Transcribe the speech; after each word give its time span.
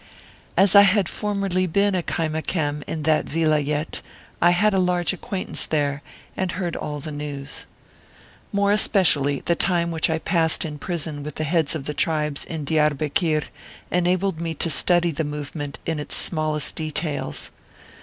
As 0.57 0.73
I 0.73 0.81
had 0.81 1.07
formerly 1.07 1.67
been 1.67 1.93
a 1.93 2.01
Kaimakam 2.01 2.81
in 2.87 3.03
that 3.03 3.27
Vilayet, 3.27 4.01
I 4.41 4.49
had 4.49 4.73
a 4.73 4.79
large 4.79 5.13
acquaintance 5.13 5.67
there 5.67 6.01
and 6.35 6.53
heard^all 6.53 7.03
the 7.03 7.11
news. 7.11 7.67
More 8.51 8.71
especially, 8.71 9.41
the 9.45 9.55
time 9.55 9.91
which 9.91 10.09
I 10.09 10.17
passed 10.17 10.65
in 10.65 10.79
prison 10.79 11.21
with 11.21 11.35
the 11.35 11.43
heads 11.43 11.75
of 11.75 11.83
the 11.83 11.93
tribes 11.93 12.45
in 12.45 12.65
Diarbekir 12.65 13.43
enabled 13.91 14.41
me 14.41 14.55
to 14.55 14.71
study 14.71 15.11
the 15.11 15.23
movement 15.23 15.77
in 15.85 15.99
its 15.99 16.15
smallest 16.15 16.79
Martyred 16.79 16.97
Armenia 16.97 16.97
5 16.97 17.03
details. 17.29 17.51